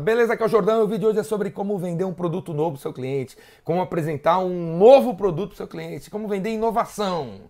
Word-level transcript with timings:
Beleza, 0.00 0.32
aqui 0.32 0.42
é 0.42 0.46
o 0.46 0.48
Jordão. 0.48 0.82
O 0.82 0.86
vídeo 0.86 1.00
de 1.00 1.06
hoje 1.06 1.18
é 1.18 1.22
sobre 1.22 1.50
como 1.50 1.78
vender 1.78 2.04
um 2.04 2.14
produto 2.14 2.54
novo 2.54 2.72
pro 2.72 2.80
seu 2.80 2.92
cliente, 2.92 3.36
como 3.62 3.82
apresentar 3.82 4.38
um 4.38 4.78
novo 4.78 5.14
produto 5.14 5.48
pro 5.48 5.56
seu 5.58 5.68
cliente, 5.68 6.08
como 6.08 6.26
vender 6.26 6.50
inovação. 6.50 7.42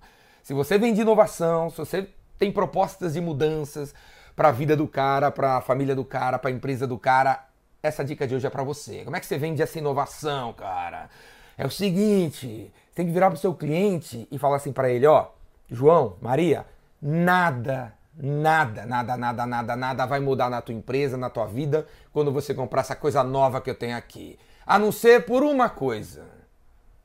Se 0.42 0.52
você 0.52 0.76
vende 0.76 1.00
inovação, 1.00 1.70
se 1.70 1.76
você 1.76 2.08
tem 2.38 2.50
propostas 2.50 3.12
de 3.12 3.20
mudanças 3.20 3.94
para 4.34 4.48
a 4.48 4.52
vida 4.52 4.76
do 4.76 4.88
cara, 4.88 5.30
para 5.30 5.58
a 5.58 5.60
família 5.60 5.94
do 5.94 6.04
cara, 6.04 6.38
para 6.38 6.50
a 6.50 6.52
empresa 6.52 6.88
do 6.88 6.98
cara, 6.98 7.46
essa 7.82 8.04
dica 8.04 8.26
de 8.26 8.34
hoje 8.34 8.46
é 8.46 8.50
para 8.50 8.64
você. 8.64 9.04
Como 9.04 9.16
é 9.16 9.20
que 9.20 9.26
você 9.26 9.38
vende 9.38 9.62
essa 9.62 9.78
inovação, 9.78 10.52
cara? 10.52 11.08
É 11.56 11.64
o 11.64 11.70
seguinte, 11.70 12.72
tem 12.94 13.06
que 13.06 13.12
virar 13.12 13.30
pro 13.30 13.38
seu 13.38 13.54
cliente 13.54 14.26
e 14.30 14.38
falar 14.38 14.56
assim 14.56 14.72
para 14.72 14.90
ele, 14.90 15.06
ó, 15.06 15.28
João, 15.70 16.16
Maria, 16.20 16.66
nada 17.00 17.94
Nada, 18.22 18.84
nada, 18.84 19.16
nada, 19.16 19.46
nada, 19.46 19.76
nada 19.76 20.04
vai 20.04 20.20
mudar 20.20 20.50
na 20.50 20.60
tua 20.60 20.74
empresa, 20.74 21.16
na 21.16 21.30
tua 21.30 21.46
vida, 21.46 21.86
quando 22.12 22.30
você 22.30 22.52
comprar 22.52 22.82
essa 22.82 22.94
coisa 22.94 23.24
nova 23.24 23.62
que 23.62 23.70
eu 23.70 23.74
tenho 23.74 23.96
aqui. 23.96 24.38
A 24.66 24.78
não 24.78 24.92
ser 24.92 25.24
por 25.24 25.42
uma 25.42 25.70
coisa. 25.70 26.26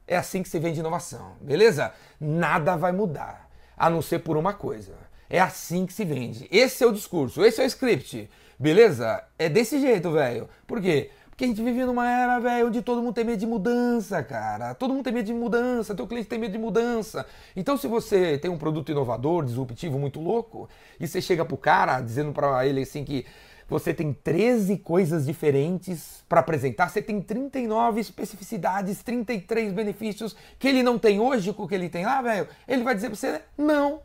É 0.06 0.18
assim 0.18 0.44
que 0.44 0.50
se 0.50 0.60
vende 0.60 0.82
inovação, 0.82 1.38
beleza? 1.40 1.94
Nada 2.20 2.76
vai 2.76 2.92
mudar, 2.92 3.50
a 3.78 3.90
não 3.90 4.02
ser 4.02 4.20
por 4.20 4.36
uma 4.36 4.54
coisa. 4.54 4.94
É 5.30 5.40
assim 5.40 5.86
que 5.86 5.94
se 5.94 6.04
vende. 6.04 6.50
Esse 6.52 6.84
é 6.84 6.88
o 6.88 6.92
discurso, 6.92 7.44
esse 7.44 7.62
é 7.62 7.64
o 7.64 7.68
script, 7.68 8.30
beleza? 8.60 9.24
É 9.40 9.48
desse 9.48 9.80
jeito, 9.80 10.12
velho. 10.12 10.50
Por 10.68 10.82
quê? 10.82 11.12
Porque 11.36 11.44
a 11.44 11.48
gente 11.50 11.62
vive 11.62 11.84
numa 11.84 12.10
era, 12.10 12.40
velho, 12.40 12.68
onde 12.68 12.82
todo 12.82 13.02
mundo 13.02 13.14
tem 13.14 13.26
medo 13.26 13.38
de 13.38 13.46
mudança, 13.46 14.24
cara. 14.24 14.74
Todo 14.74 14.94
mundo 14.94 15.04
tem 15.04 15.12
medo 15.12 15.26
de 15.26 15.34
mudança, 15.34 15.94
teu 15.94 16.08
cliente 16.08 16.30
tem 16.30 16.40
medo 16.40 16.54
de 16.54 16.58
mudança. 16.58 17.26
Então, 17.54 17.76
se 17.76 17.90
você 17.90 18.38
tem 18.38 18.50
um 18.50 18.58
produto 18.58 18.90
inovador, 18.90 19.44
disruptivo, 19.44 20.00
muito 20.00 20.22
louco, 20.22 20.70
e 20.98 21.06
você 21.06 21.22
chega 21.22 21.44
pro 21.44 21.58
cara 21.58 22.00
dizendo 22.00 22.32
para 22.32 22.66
ele 22.66 22.84
assim 22.84 23.04
que 23.04 23.26
você 23.68 23.94
tem 23.94 24.14
13 24.14 24.78
coisas 24.78 25.26
diferentes 25.26 26.24
para 26.30 26.40
apresentar, 26.40 26.88
você 26.88 27.02
tem 27.02 27.20
39 27.20 28.00
especificidades, 28.00 29.04
33 29.04 29.74
benefícios 29.74 30.38
que 30.58 30.70
ele 30.70 30.84
não 30.84 30.98
tem 30.98 31.20
hoje 31.20 31.52
com 31.52 31.64
o 31.64 31.68
que 31.68 31.76
ele 31.76 31.90
tem 31.90 32.06
lá, 32.06 32.22
velho. 32.22 32.48
Ele 32.66 32.82
vai 32.82 32.96
dizer 32.96 33.10
para 33.10 33.18
você, 33.18 33.42
não. 33.58 34.00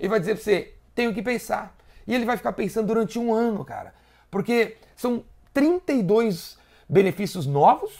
Ele 0.00 0.08
vai 0.08 0.18
dizer 0.18 0.34
para 0.34 0.42
você, 0.42 0.74
tenho 0.96 1.14
que 1.14 1.22
pensar. 1.22 1.76
E 2.08 2.12
ele 2.12 2.24
vai 2.24 2.36
ficar 2.36 2.54
pensando 2.54 2.88
durante 2.88 3.20
um 3.20 3.32
ano, 3.32 3.64
cara. 3.64 3.94
Porque 4.28 4.78
são 4.96 5.22
32 5.54 6.60
benefícios 6.92 7.46
novos, 7.46 7.90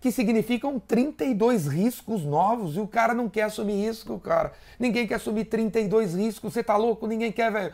que 0.00 0.12
significam 0.12 0.78
32 0.78 1.66
riscos 1.66 2.22
novos, 2.22 2.76
e 2.76 2.80
o 2.80 2.86
cara 2.86 3.12
não 3.12 3.28
quer 3.28 3.42
assumir 3.42 3.84
risco, 3.84 4.16
cara. 4.20 4.52
Ninguém 4.78 5.08
quer 5.08 5.16
assumir 5.16 5.46
32 5.46 6.14
riscos, 6.14 6.52
você 6.52 6.62
tá 6.62 6.76
louco? 6.76 7.08
Ninguém 7.08 7.32
quer, 7.32 7.50
velho. 7.50 7.72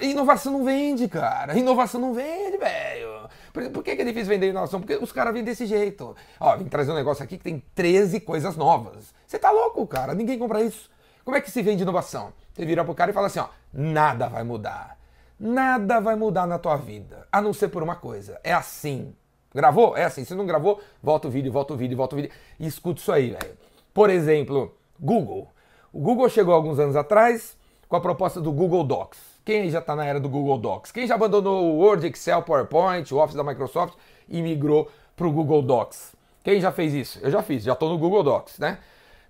Inovação 0.00 0.54
não 0.54 0.64
vende, 0.64 1.08
cara. 1.08 1.58
Inovação 1.58 2.00
não 2.00 2.14
vende, 2.14 2.56
velho. 2.56 3.28
Por, 3.52 3.70
por 3.70 3.84
que, 3.84 3.96
que 3.96 4.00
é 4.00 4.04
difícil 4.06 4.28
vender 4.28 4.48
inovação? 4.48 4.80
Porque 4.80 4.96
os 4.96 5.12
caras 5.12 5.34
vêm 5.34 5.44
desse 5.44 5.66
jeito. 5.66 6.16
Ó, 6.40 6.56
vim 6.56 6.64
trazer 6.64 6.92
um 6.92 6.94
negócio 6.94 7.22
aqui 7.22 7.36
que 7.36 7.44
tem 7.44 7.62
13 7.74 8.20
coisas 8.20 8.56
novas. 8.56 9.12
Você 9.26 9.38
tá 9.38 9.50
louco, 9.50 9.86
cara. 9.86 10.14
Ninguém 10.14 10.38
compra 10.38 10.62
isso. 10.62 10.90
Como 11.22 11.36
é 11.36 11.40
que 11.42 11.50
se 11.50 11.60
vende 11.60 11.82
inovação? 11.82 12.32
Você 12.54 12.64
vira 12.64 12.82
pro 12.82 12.94
cara 12.94 13.10
e 13.10 13.14
fala 13.14 13.26
assim, 13.26 13.40
ó, 13.40 13.48
nada 13.72 14.26
vai 14.28 14.42
mudar. 14.42 14.98
Nada 15.38 16.00
vai 16.00 16.16
mudar 16.16 16.46
na 16.46 16.58
tua 16.58 16.76
vida, 16.76 17.28
a 17.30 17.40
não 17.40 17.52
ser 17.52 17.68
por 17.68 17.82
uma 17.82 17.94
coisa. 17.94 18.40
É 18.42 18.52
assim. 18.52 19.14
Gravou? 19.54 19.96
É 19.96 20.04
assim. 20.04 20.24
Se 20.24 20.34
não 20.34 20.46
gravou, 20.46 20.80
volta 21.02 21.28
o 21.28 21.30
vídeo, 21.30 21.50
volta 21.50 21.74
o 21.74 21.76
vídeo, 21.76 21.96
volta 21.96 22.14
o 22.14 22.16
vídeo 22.16 22.30
e 22.58 22.66
escuta 22.66 23.00
isso 23.00 23.12
aí, 23.12 23.30
velho. 23.30 23.56
Por 23.92 24.10
exemplo, 24.10 24.74
Google. 24.98 25.48
O 25.92 26.00
Google 26.00 26.28
chegou 26.28 26.54
alguns 26.54 26.78
anos 26.78 26.96
atrás 26.96 27.56
com 27.88 27.96
a 27.96 28.00
proposta 28.00 28.40
do 28.40 28.52
Google 28.52 28.84
Docs. 28.84 29.18
Quem 29.44 29.70
já 29.70 29.78
está 29.78 29.96
na 29.96 30.04
era 30.04 30.20
do 30.20 30.28
Google 30.28 30.58
Docs? 30.58 30.92
Quem 30.92 31.06
já 31.06 31.14
abandonou 31.14 31.64
o 31.64 31.78
Word, 31.78 32.06
Excel, 32.06 32.42
PowerPoint, 32.42 33.12
o 33.14 33.18
Office 33.18 33.34
da 33.34 33.42
Microsoft 33.42 33.94
e 34.28 34.42
migrou 34.42 34.90
para 35.16 35.26
o 35.26 35.32
Google 35.32 35.62
Docs? 35.62 36.14
Quem 36.44 36.60
já 36.60 36.70
fez 36.70 36.92
isso? 36.92 37.18
Eu 37.22 37.30
já 37.30 37.42
fiz, 37.42 37.62
já 37.62 37.72
estou 37.72 37.88
no 37.88 37.98
Google 37.98 38.22
Docs, 38.22 38.58
né? 38.58 38.78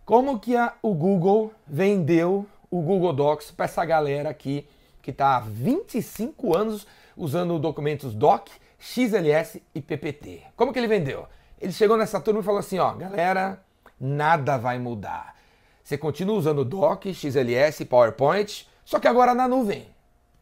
Como 0.04 0.38
que 0.40 0.56
a, 0.56 0.72
o 0.82 0.92
Google 0.94 1.52
vendeu 1.66 2.46
o 2.70 2.80
Google 2.80 3.12
Docs 3.12 3.50
para 3.52 3.66
essa 3.66 3.84
galera 3.84 4.28
aqui 4.28 4.66
que 5.02 5.10
está 5.10 5.36
há 5.36 5.40
25 5.40 6.56
anos 6.56 6.86
usando 7.16 7.58
documentos 7.58 8.14
Doc 8.14 8.48
XLS 8.78 9.60
e 9.74 9.80
PPT. 9.80 10.42
Como 10.56 10.72
que 10.72 10.78
ele 10.78 10.86
vendeu? 10.86 11.26
Ele 11.60 11.72
chegou 11.72 11.96
nessa 11.96 12.20
turma 12.20 12.40
e 12.40 12.44
falou 12.44 12.60
assim, 12.60 12.78
ó, 12.78 12.92
galera, 12.92 13.60
nada 14.00 14.56
vai 14.56 14.78
mudar. 14.78 15.34
Você 15.82 15.98
continua 15.98 16.36
usando 16.36 16.64
Doc, 16.64 17.06
XLS, 17.06 17.84
PowerPoint, 17.84 18.68
só 18.84 19.00
que 19.00 19.08
agora 19.08 19.34
na 19.34 19.48
nuvem. 19.48 19.88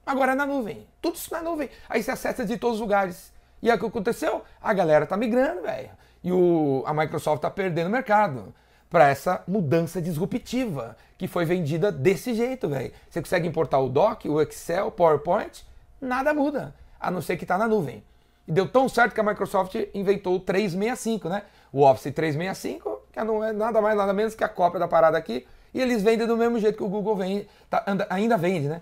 Agora 0.05 0.33
é 0.33 0.35
na 0.35 0.47
nuvem. 0.47 0.87
Tudo 1.01 1.17
isso 1.17 1.33
na 1.33 1.43
nuvem. 1.43 1.71
Aí 1.89 2.03
você 2.03 2.11
acessa 2.11 2.45
de 2.45 2.57
todos 2.57 2.77
os 2.77 2.81
lugares. 2.81 3.33
E 3.63 3.71
aí 3.71 3.77
o 3.77 3.81
que 3.81 3.87
aconteceu? 3.87 4.43
A 4.63 4.73
galera 4.73 5.07
tá 5.07 5.17
migrando, 5.17 5.63
velho. 5.63 5.91
E 6.23 6.31
o, 6.31 6.85
a 6.87 6.93
Microsoft 6.93 7.43
tá 7.43 7.51
perdendo 7.51 7.91
mercado 7.91 8.55
para 8.91 9.09
essa 9.09 9.43
mudança 9.49 10.01
disruptiva 10.01 10.97
que 11.19 11.27
foi 11.27 11.45
vendida 11.45 11.91
desse 11.91 12.35
jeito, 12.35 12.69
velho. 12.69 12.93
Você 13.09 13.21
consegue 13.21 13.49
importar 13.49 13.79
o 13.79 13.89
Doc, 13.89 14.25
o 14.27 14.41
Excel, 14.41 14.91
PowerPoint, 14.91 15.67
nada 16.01 16.33
muda, 16.35 16.75
a 17.01 17.11
não 17.11 17.21
ser 17.21 17.37
que 17.37 17.45
está 17.45 17.59
na 17.59 17.67
nuvem. 17.67 18.05
E 18.47 18.53
deu 18.53 18.69
tão 18.69 18.89
certo 18.89 19.13
que 19.15 19.21
a 19.21 19.25
Microsoft 19.25 19.75
inventou 19.93 20.37
o 20.37 20.41
365, 20.41 21.29
né? 21.29 21.43
O 21.73 21.83
Office 21.83 22.13
365, 22.15 23.03
que 23.13 23.23
não 23.25 23.43
é 23.43 23.53
nada 23.53 23.81
mais 23.81 23.97
nada 23.97 24.13
menos 24.13 24.35
que 24.35 24.45
a 24.45 24.49
cópia 24.49 24.79
da 24.79 24.87
parada 24.87 25.19
aqui, 25.19 25.47
e 25.75 25.81
eles 25.81 26.03
vendem 26.03 26.27
do 26.27 26.37
mesmo 26.37 26.59
jeito 26.59 26.77
que 26.77 26.85
o 26.85 26.89
Google 26.89 27.17
vende, 27.17 27.49
tá, 27.69 27.85
anda, 27.87 28.07
ainda 28.09 28.37
vende, 28.37 28.69
né? 28.69 28.81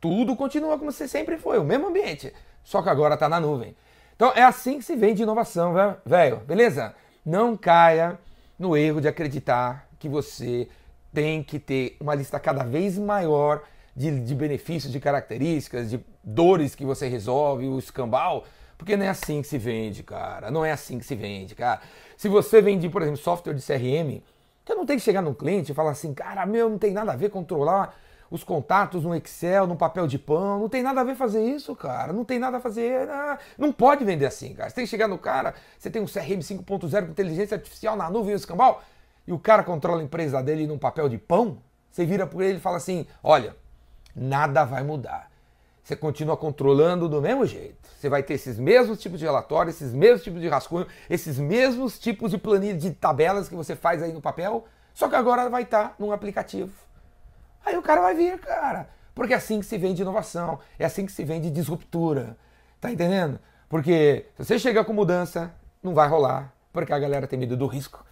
Tudo 0.00 0.36
continua 0.36 0.78
como 0.78 0.92
se 0.92 1.08
sempre 1.08 1.38
foi, 1.38 1.58
o 1.58 1.64
mesmo 1.64 1.86
ambiente, 1.86 2.32
só 2.62 2.82
que 2.82 2.88
agora 2.88 3.14
está 3.14 3.28
na 3.28 3.40
nuvem. 3.40 3.76
Então 4.14 4.32
é 4.34 4.42
assim 4.42 4.78
que 4.78 4.84
se 4.84 4.96
vende 4.96 5.22
inovação, 5.22 5.74
velho, 6.04 6.38
beleza? 6.38 6.94
Não 7.24 7.56
caia 7.56 8.18
no 8.58 8.76
erro 8.76 9.00
de 9.00 9.08
acreditar 9.08 9.86
que 9.98 10.08
você 10.08 10.68
tem 11.12 11.42
que 11.42 11.58
ter 11.58 11.96
uma 12.00 12.14
lista 12.14 12.38
cada 12.38 12.64
vez 12.64 12.98
maior 12.98 13.62
de, 13.94 14.20
de 14.20 14.34
benefícios, 14.34 14.92
de 14.92 15.00
características, 15.00 15.90
de 15.90 16.04
dores 16.22 16.74
que 16.74 16.84
você 16.84 17.08
resolve, 17.08 17.66
o 17.66 17.78
escambau, 17.78 18.44
porque 18.76 18.96
não 18.96 19.04
é 19.04 19.08
assim 19.08 19.42
que 19.42 19.48
se 19.48 19.58
vende, 19.58 20.02
cara. 20.02 20.50
Não 20.50 20.64
é 20.64 20.72
assim 20.72 20.98
que 20.98 21.04
se 21.04 21.14
vende, 21.14 21.54
cara. 21.54 21.80
Se 22.16 22.28
você 22.28 22.60
vende, 22.60 22.88
por 22.88 23.02
exemplo, 23.02 23.20
software 23.20 23.54
de 23.54 23.62
CRM, 23.62 24.22
você 24.64 24.74
não 24.74 24.84
tem 24.84 24.96
que 24.96 25.02
chegar 25.02 25.22
no 25.22 25.34
cliente 25.34 25.72
e 25.72 25.74
falar 25.74 25.92
assim, 25.92 26.12
cara, 26.12 26.44
meu, 26.44 26.68
não 26.68 26.78
tem 26.78 26.92
nada 26.92 27.12
a 27.12 27.16
ver 27.16 27.30
controlar 27.30 27.94
os 28.30 28.42
contatos 28.42 29.04
no 29.04 29.14
Excel, 29.14 29.66
no 29.66 29.76
papel 29.76 30.06
de 30.06 30.18
pão, 30.18 30.58
não 30.58 30.68
tem 30.68 30.82
nada 30.82 31.00
a 31.00 31.04
ver 31.04 31.14
fazer 31.14 31.42
isso, 31.44 31.74
cara. 31.76 32.12
Não 32.12 32.24
tem 32.24 32.38
nada 32.38 32.56
a 32.56 32.60
fazer. 32.60 33.08
Ah, 33.08 33.38
não 33.56 33.72
pode 33.72 34.04
vender 34.04 34.26
assim, 34.26 34.52
cara. 34.54 34.68
Você 34.68 34.74
tem 34.74 34.84
que 34.84 34.90
chegar 34.90 35.06
no 35.08 35.18
cara, 35.18 35.54
você 35.78 35.88
tem 35.88 36.02
um 36.02 36.06
CRM 36.06 36.40
5.0 36.40 37.04
com 37.04 37.10
inteligência 37.12 37.56
artificial 37.56 37.96
na 37.96 38.10
nuvem 38.10 38.32
e 38.32 38.34
o 38.34 38.36
escambau, 38.36 38.82
e 39.26 39.32
o 39.32 39.38
cara 39.38 39.62
controla 39.62 40.00
a 40.00 40.04
empresa 40.04 40.42
dele 40.42 40.66
num 40.66 40.78
papel 40.78 41.08
de 41.08 41.18
pão, 41.18 41.58
você 41.90 42.04
vira 42.04 42.26
por 42.26 42.42
ele 42.42 42.58
e 42.58 42.60
fala 42.60 42.76
assim: 42.76 43.06
olha, 43.22 43.54
nada 44.14 44.64
vai 44.64 44.82
mudar 44.82 45.30
você 45.86 45.94
continua 45.94 46.36
controlando 46.36 47.08
do 47.08 47.22
mesmo 47.22 47.46
jeito. 47.46 47.88
Você 47.96 48.08
vai 48.08 48.20
ter 48.20 48.34
esses 48.34 48.58
mesmos 48.58 49.00
tipos 49.00 49.20
de 49.20 49.24
relatórios, 49.24 49.76
esses 49.76 49.94
mesmos 49.94 50.24
tipos 50.24 50.40
de 50.40 50.48
rascunho, 50.48 50.84
esses 51.08 51.38
mesmos 51.38 51.96
tipos 51.96 52.32
de 52.32 52.38
planilha 52.38 52.76
de 52.76 52.90
tabelas 52.90 53.48
que 53.48 53.54
você 53.54 53.76
faz 53.76 54.02
aí 54.02 54.12
no 54.12 54.20
papel, 54.20 54.64
só 54.92 55.08
que 55.08 55.14
agora 55.14 55.48
vai 55.48 55.62
estar 55.62 55.94
num 55.96 56.10
aplicativo. 56.10 56.72
Aí 57.64 57.76
o 57.76 57.82
cara 57.82 58.00
vai 58.00 58.16
vir, 58.16 58.36
cara. 58.40 58.88
Porque 59.14 59.32
é 59.32 59.36
assim 59.36 59.60
que 59.60 59.66
se 59.66 59.78
vende 59.78 60.02
inovação, 60.02 60.58
é 60.76 60.84
assim 60.84 61.06
que 61.06 61.12
se 61.12 61.22
vende 61.22 61.52
disruptura. 61.52 62.36
Tá 62.80 62.90
entendendo? 62.90 63.38
Porque 63.68 64.26
se 64.36 64.44
você 64.44 64.58
chegar 64.58 64.84
com 64.84 64.92
mudança, 64.92 65.54
não 65.80 65.94
vai 65.94 66.08
rolar, 66.08 66.52
porque 66.72 66.92
a 66.92 66.98
galera 66.98 67.28
tem 67.28 67.38
medo 67.38 67.56
do 67.56 67.68
risco. 67.68 68.04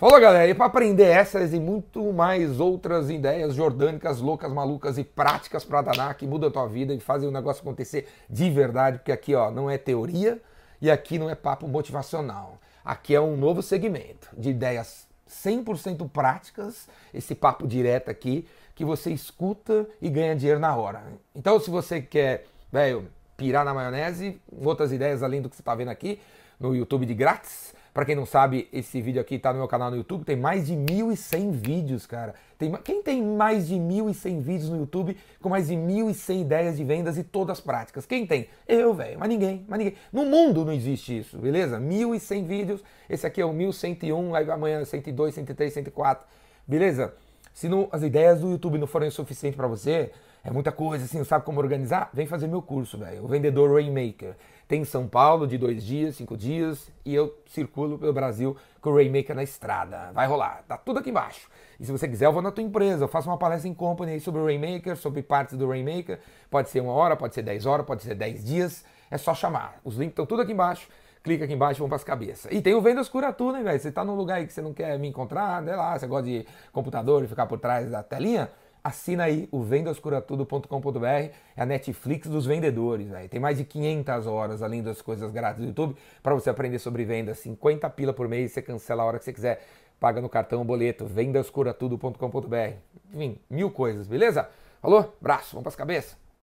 Falou, 0.00 0.18
galera, 0.18 0.50
e 0.50 0.54
para 0.54 0.64
aprender 0.64 1.04
essas 1.04 1.52
e 1.52 1.60
muito 1.60 2.10
mais 2.10 2.58
outras 2.58 3.10
ideias 3.10 3.54
jordânicas, 3.54 4.18
loucas, 4.18 4.50
malucas 4.50 4.96
e 4.96 5.04
práticas 5.04 5.62
para 5.62 5.82
danar 5.82 6.14
que 6.14 6.26
mudam 6.26 6.48
a 6.48 6.50
tua 6.50 6.66
vida 6.66 6.94
e 6.94 6.98
fazem 6.98 7.28
o 7.28 7.30
negócio 7.30 7.60
acontecer 7.60 8.08
de 8.26 8.48
verdade, 8.48 8.96
porque 8.96 9.12
aqui, 9.12 9.34
ó, 9.34 9.50
não 9.50 9.68
é 9.68 9.76
teoria 9.76 10.40
e 10.80 10.90
aqui 10.90 11.18
não 11.18 11.28
é 11.28 11.34
papo 11.34 11.68
motivacional. 11.68 12.56
Aqui 12.82 13.14
é 13.14 13.20
um 13.20 13.36
novo 13.36 13.60
segmento 13.60 14.30
de 14.38 14.48
ideias 14.48 15.06
100% 15.28 16.08
práticas, 16.08 16.88
esse 17.12 17.34
papo 17.34 17.68
direto 17.68 18.10
aqui, 18.10 18.48
que 18.74 18.86
você 18.86 19.10
escuta 19.10 19.86
e 20.00 20.08
ganha 20.08 20.34
dinheiro 20.34 20.58
na 20.58 20.74
hora. 20.74 21.02
Então, 21.36 21.60
se 21.60 21.68
você 21.68 22.00
quer, 22.00 22.46
velho, 22.72 23.06
pirar 23.36 23.66
na 23.66 23.74
maionese, 23.74 24.40
outras 24.64 24.92
ideias 24.92 25.22
além 25.22 25.42
do 25.42 25.50
que 25.50 25.56
você 25.56 25.60
está 25.60 25.74
vendo 25.74 25.90
aqui 25.90 26.18
no 26.58 26.74
YouTube 26.74 27.04
de 27.04 27.12
grátis, 27.12 27.74
para 27.92 28.04
quem 28.04 28.14
não 28.14 28.24
sabe, 28.24 28.68
esse 28.72 29.00
vídeo 29.00 29.20
aqui 29.20 29.38
tá 29.38 29.52
no 29.52 29.58
meu 29.58 29.66
canal 29.68 29.90
no 29.90 29.96
YouTube, 29.96 30.24
tem 30.24 30.36
mais 30.36 30.66
de 30.66 30.74
1.100 30.74 31.50
vídeos, 31.50 32.06
cara. 32.06 32.34
Tem, 32.56 32.72
quem 32.84 33.02
tem 33.02 33.22
mais 33.22 33.66
de 33.66 33.74
1.100 33.74 34.40
vídeos 34.40 34.70
no 34.70 34.78
YouTube 34.78 35.16
com 35.40 35.48
mais 35.48 35.68
de 35.68 35.74
1.100 35.74 36.40
ideias 36.40 36.76
de 36.76 36.84
vendas 36.84 37.18
e 37.18 37.24
todas 37.24 37.60
práticas? 37.60 38.06
Quem 38.06 38.26
tem? 38.26 38.48
Eu, 38.68 38.94
velho, 38.94 39.18
mas 39.18 39.28
ninguém, 39.28 39.64
mas 39.68 39.78
ninguém. 39.78 39.94
No 40.12 40.24
mundo 40.24 40.64
não 40.64 40.72
existe 40.72 41.18
isso, 41.18 41.36
beleza? 41.38 41.80
1.100 41.80 42.44
vídeos, 42.44 42.84
esse 43.08 43.26
aqui 43.26 43.40
é 43.40 43.44
o 43.44 43.52
1.101, 43.52 44.34
aí 44.34 44.50
amanhã 44.50 44.84
102, 44.84 45.34
103, 45.34 45.72
104, 45.72 46.26
beleza? 46.66 47.14
Se 47.52 47.68
não, 47.68 47.88
as 47.90 48.02
ideias 48.02 48.40
do 48.40 48.50
YouTube 48.50 48.78
não 48.78 48.86
forem 48.86 49.10
suficientes 49.10 49.56
para 49.56 49.66
você, 49.66 50.12
é 50.44 50.50
muita 50.50 50.72
coisa, 50.72 51.04
assim, 51.04 51.18
não 51.18 51.24
sabe 51.24 51.44
como 51.44 51.60
organizar? 51.60 52.08
Vem 52.14 52.26
fazer 52.26 52.46
meu 52.46 52.62
curso, 52.62 52.96
velho, 52.96 53.24
o 53.24 53.28
Vendedor 53.28 53.74
Rainmaker. 53.74 54.36
Tem 54.70 54.82
em 54.82 54.84
São 54.84 55.08
Paulo 55.08 55.48
de 55.48 55.58
dois 55.58 55.82
dias, 55.82 56.14
cinco 56.14 56.36
dias, 56.36 56.92
e 57.04 57.12
eu 57.12 57.36
circulo 57.48 57.98
pelo 57.98 58.12
Brasil 58.12 58.56
com 58.80 58.90
o 58.90 58.94
Rainmaker 58.94 59.34
na 59.34 59.42
estrada. 59.42 60.12
Vai 60.12 60.28
rolar, 60.28 60.62
tá 60.68 60.76
tudo 60.76 61.00
aqui 61.00 61.10
embaixo. 61.10 61.48
E 61.80 61.84
se 61.84 61.90
você 61.90 62.06
quiser, 62.06 62.26
eu 62.26 62.32
vou 62.32 62.40
na 62.40 62.52
tua 62.52 62.62
empresa, 62.62 63.02
eu 63.02 63.08
faço 63.08 63.28
uma 63.28 63.36
palestra 63.36 63.68
em 63.68 63.74
company 63.74 64.12
aí 64.12 64.20
sobre 64.20 64.40
o 64.40 64.44
Rainmaker, 64.44 64.96
sobre 64.96 65.24
partes 65.24 65.58
do 65.58 65.68
Rainmaker. 65.68 66.20
Pode 66.48 66.70
ser 66.70 66.78
uma 66.78 66.92
hora, 66.92 67.16
pode 67.16 67.34
ser 67.34 67.42
dez 67.42 67.66
horas, 67.66 67.84
pode 67.84 68.04
ser 68.04 68.14
dez 68.14 68.44
dias. 68.44 68.84
É 69.10 69.18
só 69.18 69.34
chamar. 69.34 69.80
Os 69.82 69.96
links 69.96 70.12
estão 70.12 70.24
tudo 70.24 70.42
aqui 70.42 70.52
embaixo. 70.52 70.88
Clica 71.24 71.46
aqui 71.46 71.54
embaixo 71.54 71.78
e 71.78 71.80
vamos 71.80 71.88
para 71.88 71.96
as 71.96 72.04
cabeças. 72.04 72.52
E 72.52 72.62
tem 72.62 72.72
o 72.72 72.80
Vendas 72.80 73.08
Cura 73.08 73.32
Tudo, 73.32 73.58
hein, 73.58 73.64
velho? 73.64 73.80
Você 73.80 73.90
tá 73.90 74.04
num 74.04 74.14
lugar 74.14 74.36
aí 74.36 74.46
que 74.46 74.52
você 74.52 74.62
não 74.62 74.72
quer 74.72 74.96
me 75.00 75.08
encontrar, 75.08 75.64
sei 75.64 75.74
lá, 75.74 75.98
você 75.98 76.06
gosta 76.06 76.28
de 76.28 76.46
computador 76.72 77.24
e 77.24 77.26
ficar 77.26 77.46
por 77.46 77.58
trás 77.58 77.90
da 77.90 78.04
telinha 78.04 78.48
assina 78.82 79.24
aí 79.24 79.48
o 79.50 79.62
vendascuratudo.com.br, 79.62 81.04
é 81.06 81.32
a 81.56 81.66
Netflix 81.66 82.28
dos 82.28 82.46
vendedores. 82.46 83.08
Tem 83.30 83.40
mais 83.40 83.58
de 83.58 83.64
500 83.64 84.26
horas, 84.26 84.62
além 84.62 84.82
das 84.82 85.02
coisas 85.02 85.30
grátis 85.30 85.60
do 85.60 85.66
YouTube, 85.68 85.96
para 86.22 86.34
você 86.34 86.50
aprender 86.50 86.78
sobre 86.78 87.04
vendas. 87.04 87.38
50 87.38 87.88
pila 87.90 88.12
por 88.12 88.28
mês, 88.28 88.52
você 88.52 88.62
cancela 88.62 89.02
a 89.02 89.06
hora 89.06 89.18
que 89.18 89.24
você 89.24 89.32
quiser, 89.32 89.62
paga 89.98 90.20
no 90.20 90.28
cartão, 90.28 90.64
boleto, 90.64 91.06
vendascuratudo.com.br. 91.06 92.74
Enfim, 93.12 93.38
mil 93.48 93.70
coisas, 93.70 94.06
beleza? 94.06 94.48
Falou? 94.80 95.16
Braço, 95.20 95.50
vamos 95.52 95.64
para 95.64 95.70
as 95.70 95.76
cabeças. 95.76 96.29